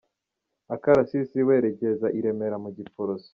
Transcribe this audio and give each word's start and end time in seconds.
Akarasisi 0.75 1.37
werekeza 1.47 2.07
i 2.17 2.19
Remera 2.25 2.57
mu 2.63 2.69
Giporoso 2.77 3.29